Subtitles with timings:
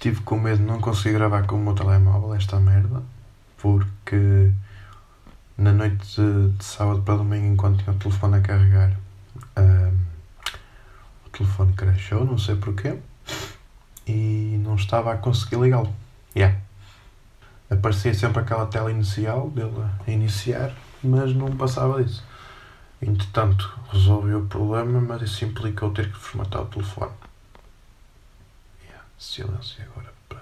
[0.00, 3.02] estive com medo de não conseguir gravar com o meu telemóvel esta merda,
[3.58, 4.50] porque
[5.58, 8.98] na noite de, de sábado para domingo, enquanto tinha o telefone a carregar,
[9.58, 9.98] um,
[11.26, 12.98] o telefone crashou, não sei porquê,
[14.06, 15.94] e não estava a conseguir ligá-lo.
[16.34, 16.56] Yeah.
[17.68, 20.72] Aparecia sempre aquela tela inicial dele a iniciar,
[21.04, 22.24] mas não passava disso.
[23.02, 27.12] Entretanto, resolvi o problema, mas isso implicou ter que formatar o telefone.
[29.20, 30.40] Silêncio agora para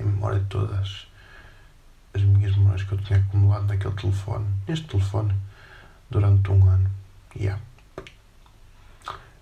[0.00, 1.06] em memória de todas
[2.14, 5.34] as minhas memórias que eu tinha acumulado naquele telefone, neste telefone,
[6.10, 6.90] durante um ano.
[7.36, 7.60] Yeah.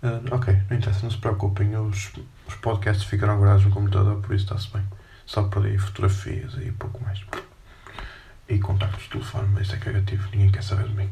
[0.03, 2.12] Uh, ok, não interessa, não se preocupem, os,
[2.49, 4.84] os podcasts ficaram gravados no computador, por isso está-se bem.
[5.25, 7.25] Só perdi fotografias e pouco mais.
[8.49, 11.09] E contactos de telefone, mas isso é cagativo, ninguém quer saber de mim.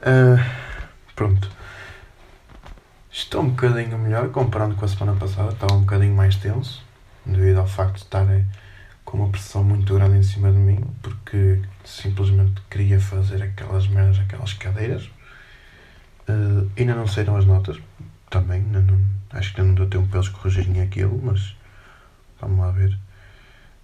[0.00, 0.42] Uh,
[1.14, 1.50] pronto.
[3.14, 5.52] Estou um bocadinho melhor comparando com a semana passada.
[5.52, 6.82] Estava um bocadinho mais tenso
[7.26, 8.26] devido ao facto de estar
[9.04, 14.18] com uma pressão muito grande em cima de mim porque simplesmente queria fazer aquelas merdas,
[14.18, 15.10] aquelas cadeiras.
[16.26, 17.78] Uh, ainda não saíram as notas
[18.30, 18.62] também.
[18.62, 18.98] Não,
[19.30, 21.54] acho que ainda não deu tempo para eles corrigirem aquilo, mas
[22.40, 22.98] vamos lá ver.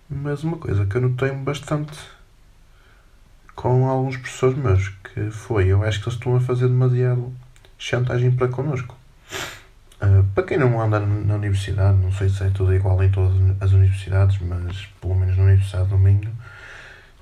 [0.08, 1.98] Mas uma coisa que eu notei bastante
[3.54, 7.30] com alguns professores meus, que foi, eu acho que eles estão a fazer demasiado
[7.76, 8.96] chantagem para connosco.
[10.00, 13.34] Uh, para quem não anda na universidade, não sei se é tudo igual em todas
[13.60, 16.30] as universidades, mas pelo menos na Universidade do Minho,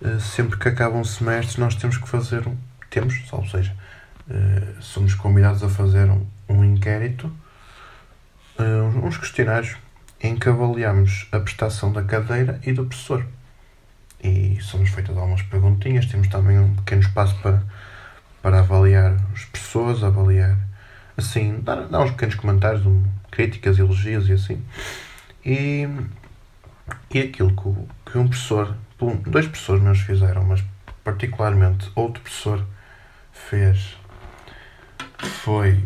[0.02, 2.56] uh, sempre que acaba um semestre nós temos que fazer um.
[2.90, 3.74] Temos, ou seja,
[4.28, 7.32] uh, somos convidados a fazer um, um inquérito,
[9.04, 9.76] uns questionários
[10.18, 13.26] em que avaliamos a prestação da cadeira e do professor
[14.22, 16.06] e somos feitas algumas perguntinhas.
[16.06, 17.62] Temos também um pequeno espaço para,
[18.42, 20.56] para avaliar as pessoas, avaliar,
[21.16, 24.62] assim, dar, dar uns pequenos comentários, um, críticas, elogios e assim.
[25.44, 25.88] E,
[27.12, 28.76] e aquilo que, que um professor,
[29.26, 30.62] dois professores meus fizeram, mas
[31.02, 32.64] particularmente outro professor
[33.32, 33.96] fez,
[35.44, 35.84] foi,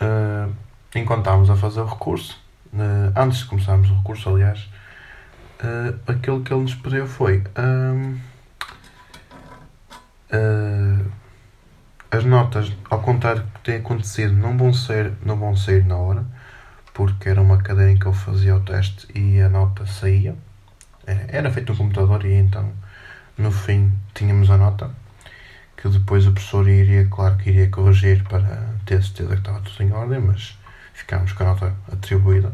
[0.00, 0.52] uh,
[0.94, 2.40] enquanto estávamos a fazer o recurso,
[2.72, 4.68] uh, antes de começarmos o recurso, aliás,
[5.62, 8.20] uh, aquilo que ele nos pediu foi uh,
[12.10, 15.96] as notas, ao contrário do que tem acontecido, não vão, ser, não vão sair na
[15.96, 16.24] hora,
[16.94, 20.34] porque era uma cadeira em que eu fazia o teste e a nota saía.
[21.06, 22.72] É, era feito no computador e então
[23.36, 24.90] no fim tínhamos a nota
[25.76, 29.82] que depois o professor iria, claro que iria corrigir para ter certeza que estava tudo
[29.82, 30.58] em ordem, mas
[30.92, 32.52] ficámos com a nota atribuída.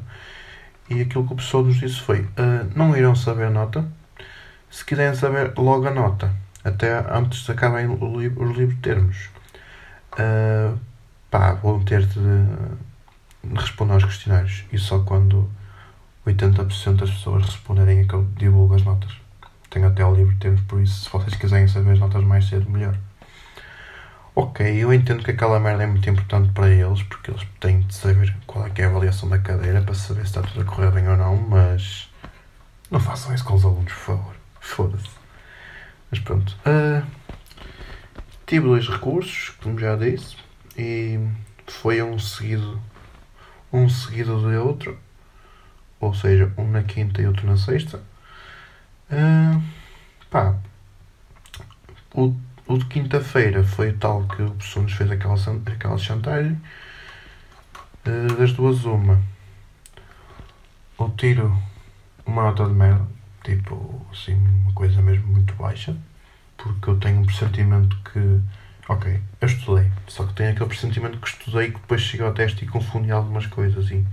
[0.90, 3.86] E aquilo que o professor nos disse foi: uh, não irão saber a nota.
[4.70, 6.30] Se quiserem saber logo a nota,
[6.62, 9.30] até antes de acabarem os livros termos,
[10.18, 10.78] uh,
[11.30, 12.20] pá, vão ter de,
[13.44, 14.64] de responder aos questionários.
[14.72, 15.50] E só quando
[16.26, 19.12] 80% das pessoas responderem é que eu divulgo as notas.
[19.70, 22.46] Tenho até o livro de termos, por isso, se vocês quiserem saber as notas mais
[22.48, 22.96] cedo, melhor.
[24.36, 27.94] Ok, eu entendo que aquela merda é muito importante para eles, porque eles têm de
[27.94, 30.90] saber qual é é a avaliação da cadeira para saber se está tudo a correr
[30.90, 32.10] bem ou não, mas
[32.90, 34.34] não façam isso com os alunos, por favor.
[34.60, 35.10] Foda-se.
[36.10, 36.56] Mas pronto.
[36.66, 37.04] Uh,
[38.46, 40.36] tive dois recursos, como já disse,
[40.76, 41.18] e
[41.66, 42.80] foi um seguido
[43.72, 44.98] um seguido de outro,
[45.98, 48.00] ou seja, um na quinta e outro na sexta.
[49.10, 49.60] Uh,
[50.30, 50.56] pá,
[52.14, 52.34] o
[52.66, 55.34] o de quinta-feira foi tal que o professor nos fez aquela,
[55.66, 56.60] aquela chantagem.
[58.06, 59.20] Uh, das duas, uma.
[60.96, 61.56] Ou tiro
[62.24, 63.06] uma nota de merda,
[63.42, 65.96] tipo assim, uma coisa mesmo muito baixa,
[66.64, 68.40] porque eu tenho um pressentimento que.
[68.88, 72.64] Ok, eu estudei, só que tenho aquele pressentimento que estudei que depois chego ao teste
[72.64, 74.04] e confundi algumas coisas e.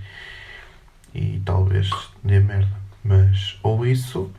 [1.14, 1.90] e talvez
[2.24, 2.80] dê merda.
[3.04, 4.32] Mas ou isso,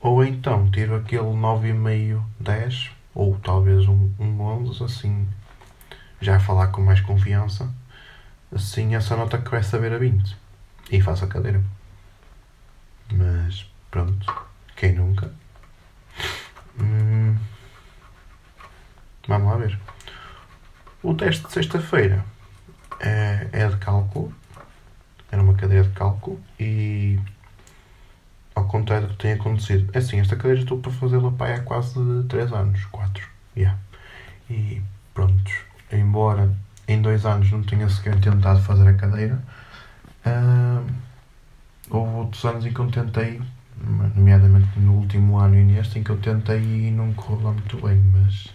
[0.00, 5.28] ou então tiro aquele 9,5, 10 ou talvez um, um 11, assim,
[6.20, 7.68] já a falar com mais confiança,
[8.54, 10.36] assim essa nota que vai saber a 20
[10.90, 11.62] e faço a cadeira.
[13.12, 15.32] Mas pronto, quem nunca?
[19.28, 19.78] Vamos lá ver.
[21.02, 22.24] O teste de sexta-feira
[22.98, 24.32] é, é de cálculo,
[25.30, 27.18] era uma cadeira de cálculo e
[28.54, 29.88] ao contrário do que tem acontecido.
[29.92, 31.94] É assim, esta cadeira estou para fazê-la pai há quase
[32.28, 33.28] 3 anos, 4.
[33.56, 33.78] Yeah.
[34.50, 34.82] E
[35.14, 35.52] pronto,
[35.92, 36.52] embora
[36.88, 39.40] em 2 anos não tenha sequer tentado fazer a cadeira,
[40.26, 40.84] uh,
[41.90, 43.40] houve outros anos em que eu tentei,
[44.16, 47.76] nomeadamente no último ano e neste, em que eu tentei e não correu lá muito
[47.80, 48.48] bem, mas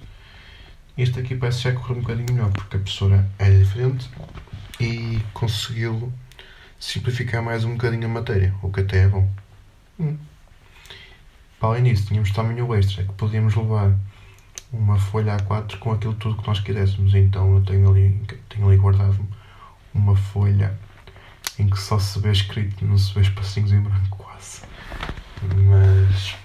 [0.97, 4.09] Este aqui parece já correr um bocadinho melhor, porque a professora é diferente
[4.79, 6.13] e conseguiu
[6.79, 9.27] simplificar mais um bocadinho a matéria, o que até é bom.
[9.99, 10.17] Hum.
[11.59, 13.95] Para além disso, tínhamos também o extra, que podíamos levar
[14.71, 17.13] uma folha A4 com aquilo tudo que nós quiséssemos.
[17.15, 19.17] Então eu tenho ali, tenho ali guardado
[19.93, 20.77] uma folha
[21.57, 24.61] em que só se vê escrito, não se vê espacinhos em branco quase.
[25.41, 26.35] Mas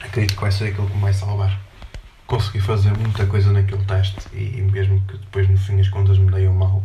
[0.00, 1.63] acredito que vai ser aquilo que me vai salvar.
[2.26, 6.30] Consegui fazer muita coisa naquele teste e mesmo que depois no fim as contas me
[6.30, 6.82] deem mal,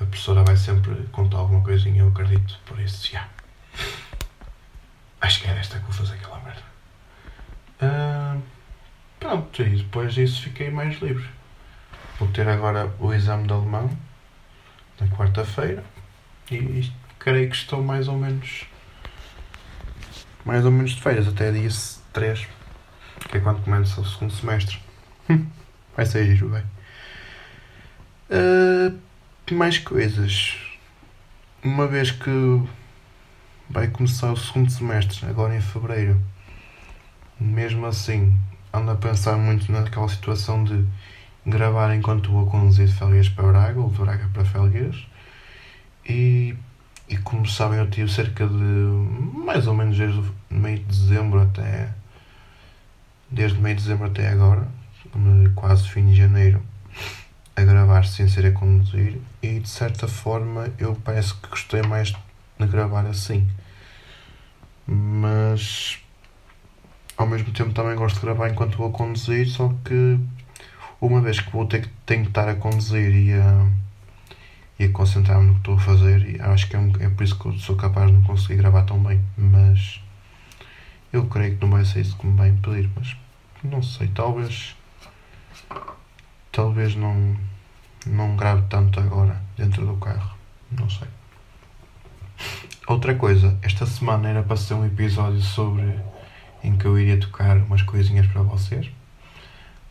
[0.00, 2.58] a professora vai sempre contar alguma coisinha, eu acredito.
[2.64, 3.28] Por isso, já.
[5.20, 6.62] Acho que é esta que vou fazer aquela merda.
[9.20, 11.28] Pronto, e depois disso fiquei mais livre.
[12.18, 13.90] Vou ter agora o exame de alemão
[15.00, 15.82] na quarta-feira
[16.50, 18.66] e creio que estou mais ou menos
[20.44, 21.68] mais ou menos de feiras até dia
[22.12, 22.46] 3
[23.28, 24.78] que é quando começa o segundo semestre
[25.96, 26.62] vai ser giro bem
[28.30, 30.56] uh, mais coisas
[31.62, 32.30] uma vez que
[33.68, 36.20] vai começar o segundo semestre agora em fevereiro
[37.40, 38.36] mesmo assim
[38.72, 40.84] ando a pensar muito naquela situação de
[41.46, 45.06] gravar enquanto vou conduzir de Felgueiras para Braga ou de Braga para Felgueiras
[46.06, 46.54] e,
[47.08, 51.90] e como sabem, eu tive cerca de mais ou menos desde meio de dezembro até.
[53.34, 54.68] Desde meio de dezembro até agora,
[55.56, 56.62] quase fim de janeiro,
[57.56, 59.20] a gravar sem ser a conduzir.
[59.42, 62.14] E de certa forma eu parece que gostei mais
[62.60, 63.44] de gravar assim.
[64.86, 65.98] Mas
[67.16, 70.16] ao mesmo tempo também gosto de gravar enquanto vou conduzir, só que
[71.00, 73.66] uma vez que vou ter que, tenho que estar a conduzir e a
[74.78, 77.38] e a concentrar-me no que estou a fazer e acho que é, é por isso
[77.38, 80.00] que eu sou capaz de não conseguir gravar tão bem mas
[81.12, 83.16] eu creio que não vai ser isso que me vai impedir mas
[83.64, 84.76] não sei, talvez
[86.52, 87.36] talvez não
[88.06, 90.36] não grave tanto agora dentro do carro
[90.70, 91.08] não sei
[92.86, 95.98] outra coisa, esta semana era para ser um episódio sobre
[96.62, 98.90] em que eu iria tocar umas coisinhas para vocês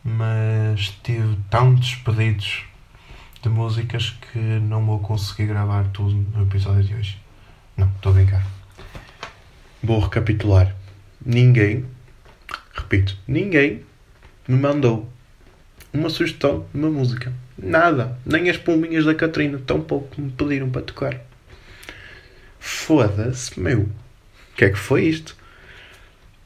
[0.04, 2.64] mas tive tantos pedidos
[3.42, 7.18] de músicas que não vou conseguir gravar tudo no episódio de hoje.
[7.76, 8.46] Não, estou a brincar.
[9.82, 10.74] Vou recapitular.
[11.24, 11.86] Ninguém,
[12.94, 13.82] repito, ninguém
[14.46, 15.08] me mandou
[15.92, 17.32] uma sugestão de uma música.
[17.58, 18.18] Nada.
[18.24, 21.20] Nem as pombinhas da Catarina, tão pouco me pediram para tocar.
[22.58, 23.80] Foda-se, meu.
[23.82, 25.36] O que é que foi isto?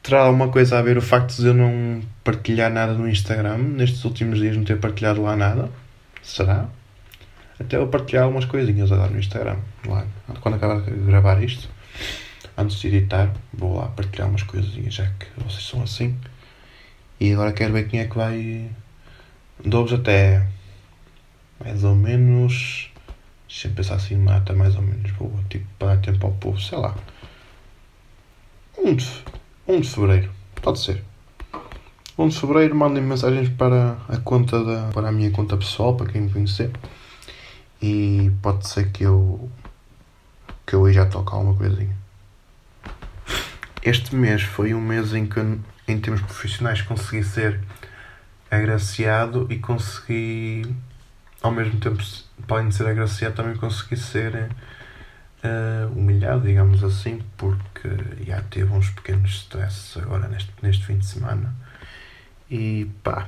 [0.01, 4.03] Terá alguma coisa a ver o facto de eu não partilhar nada no Instagram, nestes
[4.05, 5.69] últimos dias não ter partilhado lá nada?
[6.23, 6.69] Será?
[7.59, 9.57] Até eu partilhar algumas coisinhas agora no Instagram.
[9.85, 10.05] Lá,
[10.39, 11.69] quando acabar de gravar isto,
[12.57, 16.15] antes de editar, vou lá partilhar umas coisinhas, já que vocês são assim.
[17.19, 18.69] E agora quero ver quem é que vai.
[19.63, 20.47] Dou-vos até
[21.59, 22.91] mais ou menos.
[23.47, 25.43] Deixa eu pensar assim, mata mais ou menos boa.
[25.49, 26.95] Tipo, para dar tempo ao povo, sei lá.
[28.77, 29.23] 1 de,
[29.67, 31.03] 1 de fevereiro, pode ser.
[32.17, 34.89] 1 de fevereiro mandem mensagens para a conta da.
[34.93, 36.71] para a minha conta pessoal, para quem me conhecer
[37.81, 39.49] e pode ser que eu
[40.65, 41.95] que eu já toque alguma coisinha.
[43.81, 45.39] Este mês foi um mês em que
[45.91, 47.59] em termos profissionais consegui ser
[48.49, 50.75] agraciado e consegui
[51.41, 52.03] ao mesmo tempo
[52.47, 54.49] podem ser agraciado também consegui ser
[55.43, 57.89] uh, humilhado digamos assim porque
[58.25, 61.53] já teve uns pequenos stresses agora neste, neste fim de semana
[62.49, 63.27] e pá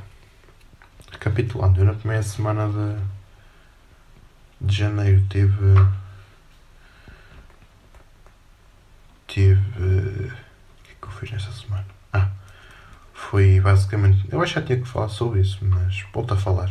[1.11, 3.21] recapitulando eu na primeira semana de
[4.61, 5.75] de janeiro teve.
[9.27, 9.59] Tive.
[9.59, 12.00] O que é que eu fiz nessa semana?
[13.31, 14.25] Foi basicamente.
[14.29, 16.69] Eu acho que já tinha que falar sobre isso, mas volto a falar.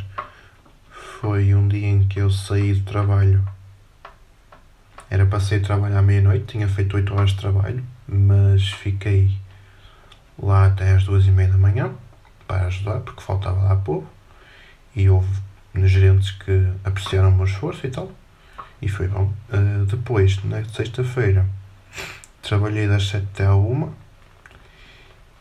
[0.90, 3.42] Foi um dia em que eu saí do trabalho.
[5.08, 9.30] Era para sair de trabalho à meia-noite, tinha feito 8 horas de trabalho, mas fiquei
[10.38, 11.94] lá até às duas e meia da manhã
[12.46, 14.06] para ajudar, porque faltava lá povo.
[14.94, 15.34] E houve
[15.74, 18.12] gerentes que apreciaram o meu esforço e tal.
[18.82, 19.32] E foi bom.
[19.48, 21.46] Uh, depois, na sexta-feira,
[22.42, 24.09] trabalhei das 7 até à 1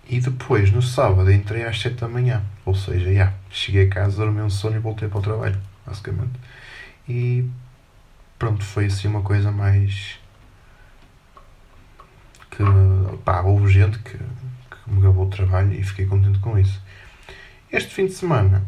[0.09, 2.43] e depois, no sábado, entrei às 7 da manhã.
[2.65, 5.59] Ou seja, já, yeah, cheguei a casa, dormi um sono e voltei para o trabalho,
[5.85, 6.33] basicamente.
[7.07, 7.47] E
[8.39, 10.19] pronto, foi assim uma coisa mais.
[12.49, 12.63] que.
[13.23, 16.81] pá, houve gente que, que me gabou o trabalho e fiquei contente com isso.
[17.71, 18.63] Este fim de semana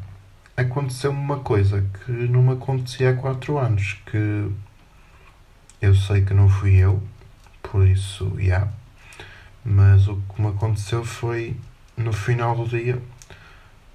[0.56, 4.52] aconteceu uma coisa que não me acontecia há 4 anos, que
[5.82, 7.02] eu sei que não fui eu,
[7.64, 8.44] por isso, já.
[8.44, 8.81] Yeah.
[9.64, 11.56] Mas o que me aconteceu foi,
[11.96, 13.02] no final do dia,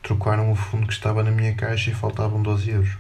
[0.03, 2.99] trocaram o fundo que estava na minha caixa e faltavam 12 euros.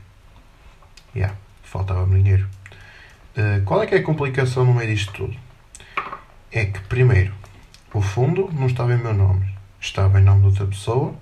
[1.14, 2.48] Yeah, faltava-me dinheiro.
[3.36, 5.36] Uh, qual é que é a complicação no meio disto tudo?
[6.50, 7.32] É que, primeiro,
[7.92, 9.46] o fundo não estava em meu nome,
[9.80, 11.14] estava em nome de outra pessoa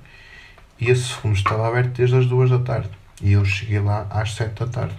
[0.80, 2.90] e esse fundo estava aberto desde as duas da tarde
[3.22, 4.96] e eu cheguei lá às 7 da tarde.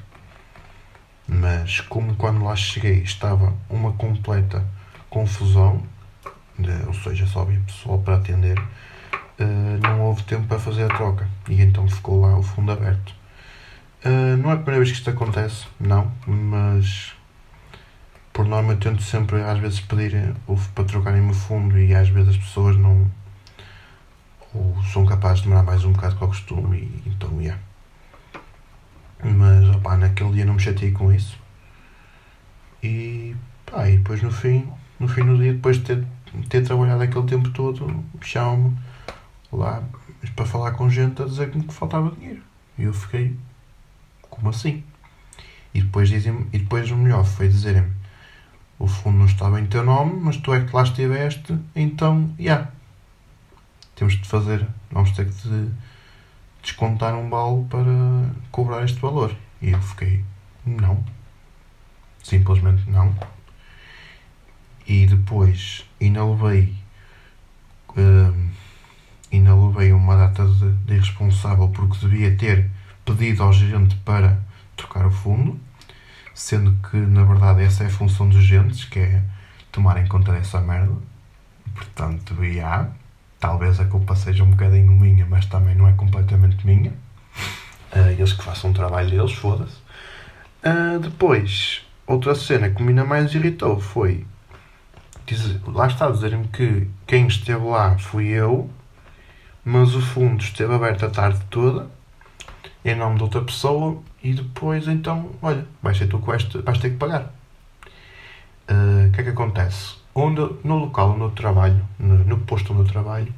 [1.27, 4.65] Mas, como quando lá cheguei estava uma completa
[5.09, 5.83] confusão,
[6.87, 11.27] ou seja, só havia pessoal para atender, uh, não houve tempo para fazer a troca
[11.49, 13.13] e então ficou lá o fundo aberto.
[14.05, 17.13] Uh, não é a primeira vez que isto acontece, não, mas
[18.31, 20.35] por norma eu tento sempre às vezes pedir
[20.73, 23.09] para trocarem o fundo e às vezes as pessoas não
[24.53, 27.61] ou são capazes de demorar mais um bocado que o costume e então yeah.
[29.23, 31.37] Mas opá, naquele dia não me chateei com isso.
[32.83, 33.35] E
[33.65, 34.69] pá, e depois no fim,
[34.99, 36.05] no fim do dia, depois de ter,
[36.43, 38.77] ter trabalhado aquele tempo todo, chamam-me
[39.51, 39.83] lá
[40.35, 42.41] para falar com gente a dizer-me que faltava dinheiro.
[42.77, 43.35] E eu fiquei,
[44.29, 44.83] como assim?
[45.73, 47.91] E depois dizem e depois o melhor foi dizerem-me
[48.77, 52.43] o fundo não estava em teu nome, mas tu é que lá estiveste, então, já.
[52.43, 52.71] Yeah,
[53.95, 55.71] temos de fazer, vamos ter que
[56.61, 57.85] descontar um balde para
[58.51, 59.35] cobrar este valor.
[59.61, 60.23] E eu fiquei,
[60.65, 61.01] não.
[62.21, 63.15] Simplesmente não.
[64.87, 66.75] E depois ainda levei,
[67.89, 68.49] uh,
[69.31, 72.69] ainda levei uma data de, de irresponsável porque devia ter
[73.03, 74.39] pedido ao gerente para
[74.75, 75.59] trocar o fundo,
[76.33, 79.23] sendo que na verdade essa é a função dos gerentes, que é
[79.71, 80.93] tomar em conta dessa merda.
[81.73, 82.91] Portanto, ia
[83.45, 86.91] Talvez a culpa seja um bocadinho minha, mas também não é completamente minha.
[87.93, 89.77] Uh, eles que façam o trabalho deles, foda-se.
[90.63, 94.25] Uh, depois, outra cena que me ainda mais irritou foi.
[95.25, 98.69] Dizer, lá está dizer-me que quem esteve lá fui eu,
[99.63, 101.89] mas o fundo esteve aberto a tarde toda,
[102.83, 106.77] em nome de outra pessoa, e depois então, olha, vais ser tu que vais, vais
[106.77, 107.33] ter que pagar.
[108.67, 110.05] Ah, o uh, que é que acontece?
[110.15, 113.33] onde, no local onde eu trabalho, no, no posto onde eu trabalho,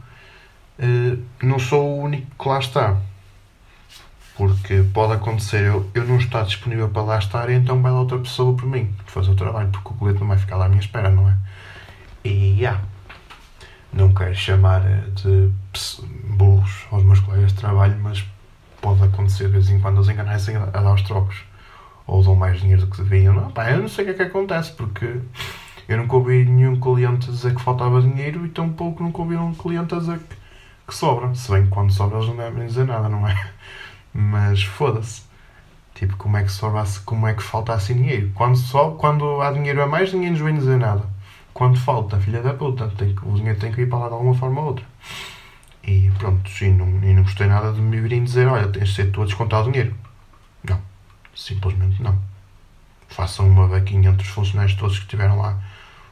[0.79, 2.97] uh, não sou o único que lá está.
[4.35, 8.19] Porque pode acontecer eu, eu não estar disponível para lá estar então vai lá outra
[8.19, 10.79] pessoa por mim fazer o trabalho, porque o colete não vai ficar lá à minha
[10.79, 11.35] espera, não é?
[12.27, 12.81] E yeah,
[13.93, 14.81] não quero chamar
[15.11, 15.49] de
[16.35, 18.25] burros aos meus colegas de trabalho, mas
[18.81, 21.45] pode acontecer de vez em quando eles enganarem-se a dar os trocos
[22.05, 23.33] ou dão mais dinheiro do que deviam.
[23.33, 25.21] Não, pá, eu não sei o que é que acontece, porque
[25.87, 29.95] eu nunca ouvi nenhum cliente dizer que faltava dinheiro e tampouco nunca ouvi um cliente
[29.95, 30.35] a dizer que,
[30.85, 31.33] que sobra.
[31.33, 33.51] Se bem que quando sobra eles não devem dizer nada, não é?
[34.13, 35.23] Mas foda-se.
[35.95, 38.31] Tipo, como é que sobra, como é que falta assim dinheiro?
[38.35, 41.16] Quando, só, quando há dinheiro a mais, ninguém nos vem dizer nada.
[41.57, 44.13] Quando falta, filha da puta, tem que, o dinheiro tem que ir para lá de
[44.13, 44.85] alguma forma ou outra.
[45.83, 48.93] E pronto, sim, não, e não gostei nada de me virem dizer, olha, tens de
[48.93, 49.95] ser tu a descontar o dinheiro.
[50.63, 50.79] Não,
[51.33, 52.15] simplesmente não.
[53.07, 55.59] Façam uma vaquinha entre os funcionários todos que estiveram lá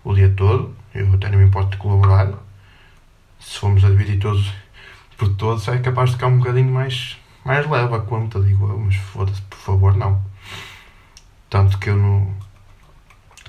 [0.03, 0.75] o dia todo.
[0.95, 2.33] Eu até não me importo de colaborar.
[3.39, 4.51] Se formos a dividir todos
[5.15, 8.79] por todos, é capaz de ficar um bocadinho mais, mais leve a conta, digo eu,
[8.79, 10.19] mas foda-se, por favor, não.
[11.51, 12.33] Tanto que eu no.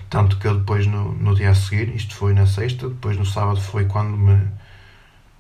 [0.09, 3.27] Tanto que eu depois no, no dia a seguir, isto foi na sexta, depois no
[3.27, 4.49] sábado foi quando me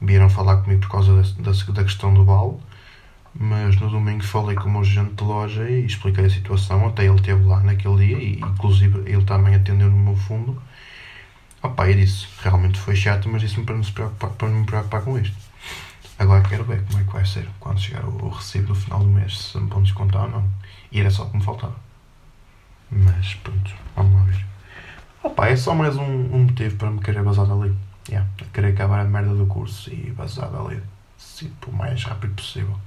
[0.01, 2.59] vieram falar comigo por causa da, da, questão do balde
[3.39, 7.05] mas no domingo falei com o meu gerente de loja e expliquei a situação, até
[7.05, 10.61] ele esteve lá naquele dia e inclusive ele também atendeu no meu fundo
[11.63, 13.83] Opa, e disse, realmente foi chato, mas disse-me para não,
[14.15, 15.37] para não me preocupar com isto.
[16.19, 19.09] Agora quero ver como é que vai ser quando chegar o, recibo do final do
[19.09, 20.51] mês, se me vão descontar ou não.
[20.93, 21.75] E era só o que me faltava.
[22.91, 24.47] Mas pronto, vamos lá ver.
[25.27, 27.77] Opa, é só mais um, um motivo para me querer vazar dali.
[28.09, 30.81] Yeah, querer acabar a merda do curso e vazar dali
[31.35, 32.79] tipo, o mais rápido possível.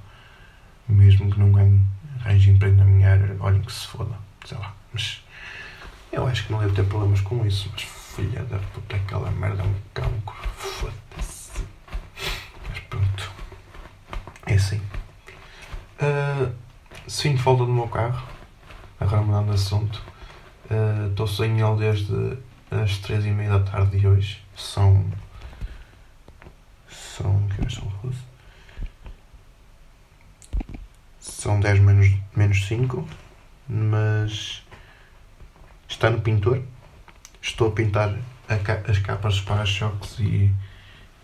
[0.88, 1.86] Mesmo que não ganhe
[2.22, 4.16] arranje emprego na minha área, olhem que se foda,
[4.46, 4.74] sei lá.
[4.94, 5.22] Mas
[6.14, 7.70] eu acho que não devo ter problemas com isso.
[7.74, 10.50] Mas filha da puta, aquela merda é um cancro.
[10.56, 11.62] Foda-se.
[12.70, 13.32] Mas pronto.
[14.46, 14.82] É assim.
[16.02, 16.54] Uh,
[17.06, 18.26] sinto falta do meu carro.
[18.98, 20.02] Agora mudando de assunto.
[21.10, 22.38] Estou uh, sem ele desde
[22.72, 24.44] as três e meia da tarde de hoje.
[24.56, 25.06] São.
[26.88, 27.48] São.
[27.50, 27.90] Que horas são?
[31.20, 33.08] São 10 menos, menos 5.
[33.68, 34.64] Mas.
[35.88, 36.62] Está no pintor
[37.42, 38.16] estou a pintar
[38.48, 40.54] a, as capas dos para-choques e,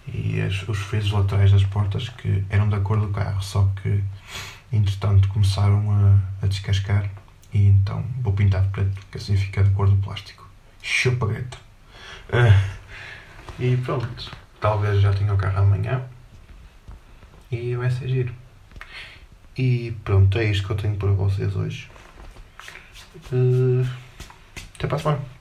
[0.08, 4.04] e as, os frisos laterais das portas que eram da cor do carro, só que
[4.72, 7.10] entretanto começaram a, a descascar
[7.56, 10.46] e então vou pintar de preto, que assim fica da cor do plástico.
[10.82, 11.58] Chupa greta.
[12.28, 12.82] Uh,
[13.58, 16.04] e pronto, talvez já tenha o carro amanhã.
[17.50, 18.34] E vai ser giro.
[19.58, 21.90] E pronto, é isto que eu tenho para vocês hoje.
[23.32, 23.88] Uh,
[24.76, 25.35] até para a semana.